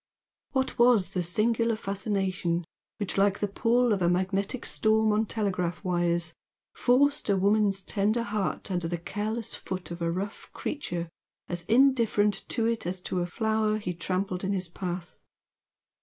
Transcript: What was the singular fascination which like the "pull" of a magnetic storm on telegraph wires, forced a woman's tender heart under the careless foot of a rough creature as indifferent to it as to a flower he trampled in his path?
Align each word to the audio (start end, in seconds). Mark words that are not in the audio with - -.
What 0.53 0.79
was 0.79 1.11
the 1.11 1.21
singular 1.21 1.75
fascination 1.75 2.63
which 2.97 3.19
like 3.19 3.37
the 3.37 3.47
"pull" 3.47 3.93
of 3.93 4.01
a 4.01 4.09
magnetic 4.09 4.65
storm 4.65 5.13
on 5.13 5.27
telegraph 5.27 5.83
wires, 5.83 6.33
forced 6.73 7.29
a 7.29 7.37
woman's 7.37 7.83
tender 7.83 8.23
heart 8.23 8.71
under 8.71 8.87
the 8.87 8.97
careless 8.97 9.53
foot 9.53 9.91
of 9.91 10.01
a 10.01 10.11
rough 10.11 10.49
creature 10.53 11.07
as 11.47 11.65
indifferent 11.65 12.45
to 12.49 12.65
it 12.65 12.87
as 12.87 12.99
to 13.01 13.19
a 13.19 13.27
flower 13.27 13.77
he 13.77 13.93
trampled 13.93 14.43
in 14.43 14.53
his 14.53 14.69
path? 14.69 15.21